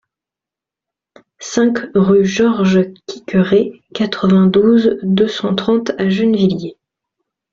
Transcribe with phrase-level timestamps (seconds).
[1.37, 6.75] cinq rue Georges Quiqueré, quatre-vingt-douze, deux cent trente à Gennevilliers